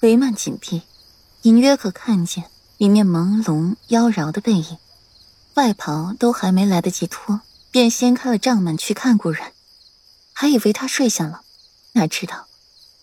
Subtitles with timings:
[0.00, 0.82] 帷幔紧闭，
[1.42, 2.44] 隐约可看见
[2.78, 4.78] 里面朦胧妖娆的背影。
[5.54, 9.52] 外袍都还没来得及脱，便掀开了帐门去看顾然，
[10.32, 11.42] 还以为他睡下了，
[11.92, 12.46] 哪知道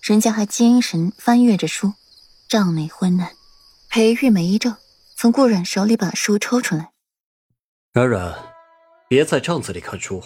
[0.01, 1.93] 人家还精神翻阅着书，
[2.47, 3.33] 帐内昏暗。
[3.89, 4.73] 裴玉眉一皱，
[5.15, 6.93] 从顾然手里把书抽出来。
[7.93, 8.33] 冉冉，
[9.07, 10.23] 别在帐子里看书，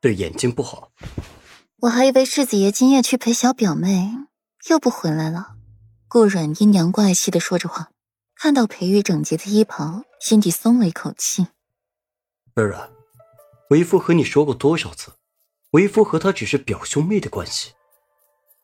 [0.00, 0.92] 对眼睛不好。
[1.80, 4.12] 我还以为世子爷今夜去陪小表妹，
[4.70, 5.53] 又不回来了。
[6.14, 7.90] 顾阮阴阳怪气的说着话，
[8.36, 11.48] 看到裴玉整洁的衣袍，心底松了一口气。
[12.54, 12.88] 软软，
[13.70, 15.14] 为夫和你说过多少次，
[15.72, 17.72] 为夫和他只是表兄妹的关系。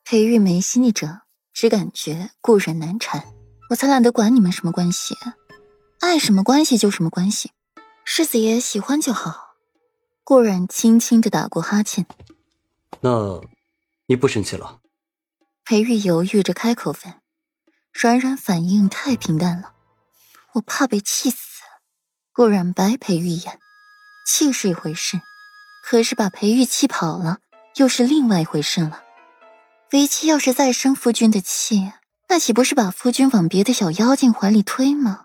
[0.05, 1.23] 裴玉没心一折，
[1.53, 3.25] 只感觉顾阮难缠。
[3.71, 5.17] 我才懒得管你们什么关系，
[5.99, 7.51] 爱什么关系就什么关系，
[8.05, 9.57] 世子爷喜欢就好。
[10.23, 12.07] 顾然轻轻的打过哈欠，
[13.01, 13.41] 那，
[14.07, 14.79] 你不生气了？
[15.65, 17.20] 裴玉犹豫着开口问，
[17.93, 19.73] 软软反应太平淡了，
[20.55, 21.63] 我怕被气死。
[22.33, 23.59] 顾然白裴玉一眼，
[24.27, 25.21] 气是一回事，
[25.85, 27.39] 可是把裴玉气跑了，
[27.77, 29.03] 又是另外一回事了。
[29.93, 31.93] 为妻要是再生夫君的气。
[32.29, 35.25] 那岂不是把夫君往别的小妖精怀里推吗？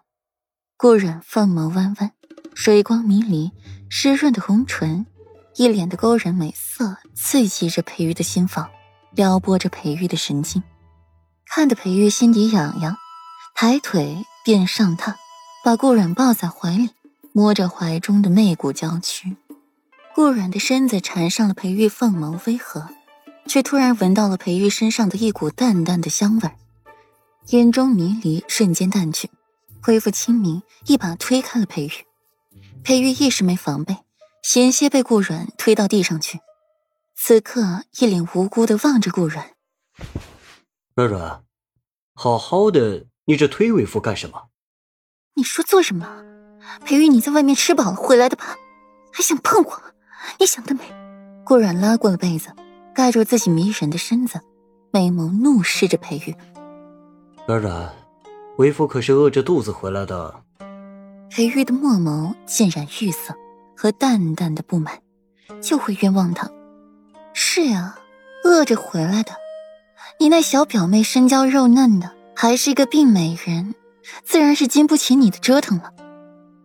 [0.76, 2.12] 顾染凤眸弯弯，
[2.56, 3.52] 水光迷离，
[3.92, 5.06] 湿润的红唇，
[5.54, 8.68] 一脸的勾人美色，刺激着裴玉的心房，
[9.12, 10.64] 撩拨着裴玉的神经，
[11.48, 12.98] 看得裴玉心底痒痒，
[13.54, 15.16] 抬腿便上榻，
[15.64, 16.90] 把顾染抱在怀里，
[17.32, 19.38] 摸着怀中的媚骨娇躯。
[20.14, 22.90] 顾染的身子缠上了裴玉凤眸微合，
[23.48, 26.56] 却突然闻到了裴玉身上的一股淡淡的香味儿。
[27.48, 29.30] 眼中迷离瞬间淡去，
[29.82, 31.92] 恢复清明，一把推开了裴玉。
[32.84, 33.98] 裴玉一时没防备，
[34.42, 36.40] 险些被顾软推到地上去。
[37.16, 39.52] 此刻一脸无辜的望着顾软。
[40.96, 41.44] 软软，
[42.14, 44.44] 好好的，你这推为夫干什么？
[45.34, 46.24] 你说做什么？
[46.86, 48.56] 裴玉，你在外面吃饱了回来的吧？
[49.12, 49.82] 还想碰我？
[50.40, 50.84] 你想得美！
[51.44, 52.50] 顾软拉过了被子，
[52.94, 54.40] 盖住自己迷人的身子，
[54.90, 56.34] 美眸怒视着裴玉。
[57.46, 57.94] 软软，
[58.58, 60.44] 为夫可是饿着肚子回来的。
[61.30, 63.36] 裴玉的墨眸浸染玉色，
[63.76, 65.02] 和淡淡的不满，
[65.62, 66.50] 就会冤枉他。
[67.34, 68.00] 是啊，
[68.46, 69.34] 饿着回来的。
[70.18, 73.76] 你那小表妹身娇肉嫩的，还是一个病美人，
[74.24, 75.94] 自然是经不起你的折腾了。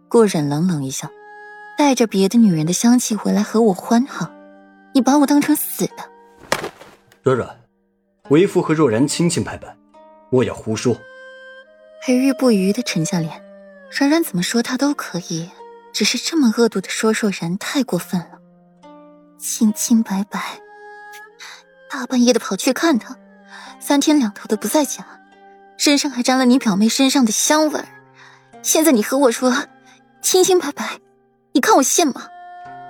[0.09, 1.11] 顾忍冷冷一笑，
[1.77, 4.31] 带着别的女人的香气回来和我欢好，
[4.95, 6.71] 你把我当成死的？
[7.23, 7.61] 软软，
[8.29, 9.77] 为夫和若然清清白白。
[10.31, 10.97] 莫要胡说。
[12.03, 13.43] 裴玉不愉的沉下脸，
[13.91, 15.51] 软软怎么说他都可以，
[15.93, 18.39] 只是这么恶毒的说若然太过分了。
[19.39, 20.61] 清清白白，
[21.91, 23.17] 大半夜的跑去看他，
[23.81, 25.05] 三天两头的不在家，
[25.77, 27.89] 身上还沾了你表妹身上的香味儿。
[28.63, 29.67] 现在你和我说
[30.21, 31.01] 清清白白，
[31.53, 32.29] 你看我信吗？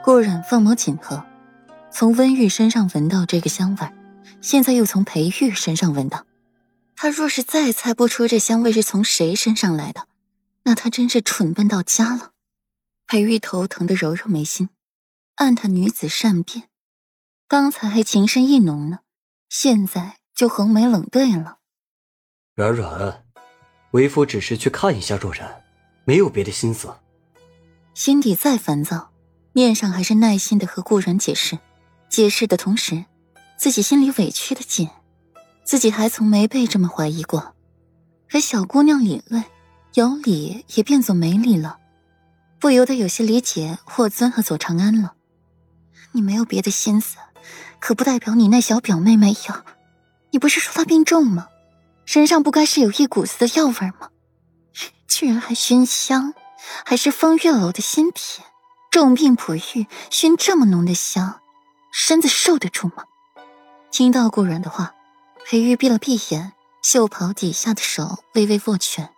[0.05, 1.25] 顾冉凤眸紧合，
[1.93, 3.93] 从温玉身上闻到这个香味儿，
[4.41, 6.27] 现在又从裴玉身上闻到。
[6.97, 10.09] 他若是再猜不出这香味是从谁身上来的，
[10.65, 12.33] 那他真是蠢笨到家了。
[13.07, 14.69] 裴玉头疼的揉揉眉心，
[15.37, 16.65] 暗叹女子善变，
[17.49, 18.99] 刚才还情深意浓呢，
[19.49, 21.59] 现在就横眉冷对了。
[22.55, 23.25] 软软，
[23.91, 25.63] 为夫只是去看一下若然，
[26.07, 26.91] 没有别的心思。
[27.93, 29.11] 心底再烦躁，
[29.53, 31.59] 面上还是耐心的和顾然解释，
[32.09, 33.05] 解释的同时，
[33.59, 34.89] 自己心里委屈的紧。
[35.63, 37.55] 自己还从没被这么怀疑过，
[38.27, 39.45] 可小姑娘理论，
[39.93, 41.77] 有理也变作没理了，
[42.59, 45.17] 不由得有些理解霍尊和左长安了。
[46.13, 47.19] 你没有别的心思，
[47.79, 49.80] 可不代表你那小表妹没有。
[50.31, 51.49] 你不是说他病重吗？
[52.05, 54.11] 身上不该是有一股子的药味吗？
[55.07, 56.35] 居然还熏香，
[56.85, 58.45] 还是风月楼的新品，
[58.91, 61.41] 重病哺育，熏这么浓的香，
[61.93, 63.05] 身子受得住吗？
[63.91, 64.95] 听到顾然的话。
[65.47, 69.11] 裴玉闭了闭眼，袖袍底下的手微微握拳，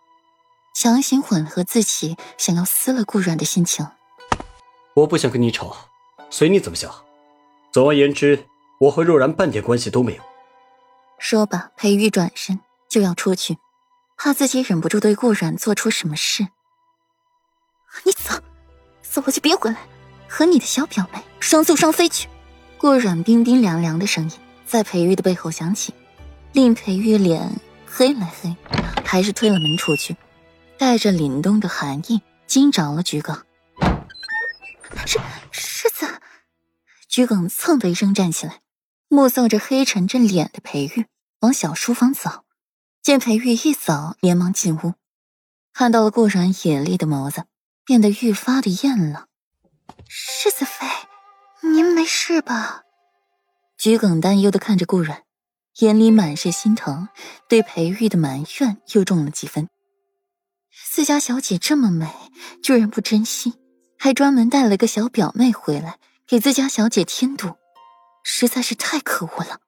[0.75, 3.87] 强行缓和自己想要撕了顾软的心情。
[4.95, 5.77] 我不想跟你吵，
[6.31, 6.91] 随你怎么想。
[7.71, 8.47] 总而言之，
[8.81, 10.23] 我和若然半点关系都没有。
[11.25, 12.59] 说罢，裴玉转身
[12.89, 13.57] 就要出去，
[14.17, 16.49] 怕自己忍不住对顾软做出什么事。
[18.03, 18.43] 你走，
[19.03, 19.77] 走了就别回来，
[20.29, 22.29] 和你的小表妹双宿双飞去。
[22.77, 24.37] 顾软冰冰凉凉的声音
[24.67, 25.95] 在裴玉的背后响起。
[26.53, 27.49] 令裴玉脸
[27.87, 28.57] 黑了黑，
[29.05, 30.17] 还是推了门出去，
[30.77, 33.41] 带着凛冬的寒意，惊着了桔梗。
[35.07, 35.21] 是
[35.53, 36.21] 世子，
[37.09, 38.61] 桔梗蹭的一声站起来，
[39.13, 41.05] 目送着黑沉着脸的裴玉
[41.41, 42.45] 往小书房走。
[43.03, 44.95] 见裴玉一走，连忙进屋，
[45.75, 47.45] 看到了顾然眼里的眸子，
[47.85, 49.27] 变得愈发的艳了。
[50.09, 50.87] 世子妃，
[51.61, 52.85] 您没事吧？
[53.77, 55.25] 桔梗担忧的看着顾然，
[55.81, 57.09] 眼里满是心疼，
[57.51, 59.69] 对裴玉的埋怨又重了几分。
[60.91, 62.09] 自家小姐这么美，
[62.63, 63.53] 居然不珍惜，
[63.99, 67.57] 还专门带了个小表妹回来给自家小姐添堵，
[68.23, 69.61] 实在是太可恶了。